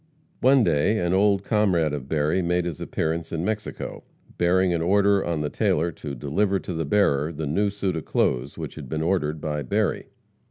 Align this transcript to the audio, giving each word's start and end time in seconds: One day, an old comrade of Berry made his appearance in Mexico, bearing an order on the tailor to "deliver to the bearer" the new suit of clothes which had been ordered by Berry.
One 0.39 0.63
day, 0.63 0.97
an 0.97 1.13
old 1.13 1.43
comrade 1.43 1.93
of 1.93 2.09
Berry 2.09 2.41
made 2.41 2.65
his 2.65 2.81
appearance 2.81 3.31
in 3.31 3.45
Mexico, 3.45 4.03
bearing 4.39 4.73
an 4.73 4.81
order 4.81 5.23
on 5.23 5.41
the 5.41 5.49
tailor 5.51 5.91
to 5.91 6.15
"deliver 6.15 6.57
to 6.57 6.73
the 6.73 6.85
bearer" 6.85 7.31
the 7.31 7.45
new 7.45 7.69
suit 7.69 7.95
of 7.95 8.03
clothes 8.05 8.57
which 8.57 8.73
had 8.73 8.89
been 8.89 9.03
ordered 9.03 9.39
by 9.39 9.61
Berry. 9.61 10.07